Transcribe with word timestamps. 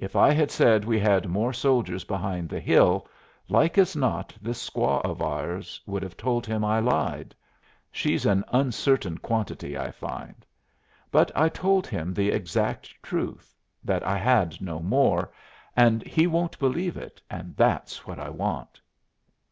If 0.00 0.16
I 0.16 0.32
had 0.32 0.50
said 0.50 0.84
we 0.84 0.98
had 0.98 1.28
more 1.28 1.52
soldiers 1.52 2.02
behind 2.02 2.48
the 2.48 2.58
hill, 2.58 3.06
like 3.48 3.78
as 3.78 3.94
not 3.94 4.34
this 4.42 4.58
squaw 4.68 5.00
of 5.04 5.22
ours 5.22 5.80
would 5.86 6.02
have 6.02 6.16
told 6.16 6.44
him 6.44 6.64
I 6.64 6.80
lied; 6.80 7.36
she's 7.92 8.26
an 8.26 8.42
uncertain 8.48 9.18
quantity, 9.18 9.78
I 9.78 9.92
find. 9.92 10.44
But 11.12 11.30
I 11.36 11.48
told 11.48 11.86
him 11.86 12.12
the 12.12 12.30
exact 12.32 13.00
truth 13.00 13.54
that 13.84 14.02
I 14.04 14.18
had 14.18 14.60
no 14.60 14.80
more 14.80 15.30
and 15.76 16.02
he 16.04 16.26
won't 16.26 16.58
believe 16.58 16.96
it, 16.96 17.22
and 17.30 17.54
that's 17.56 18.08
what 18.08 18.18
I 18.18 18.28
want." 18.28 18.80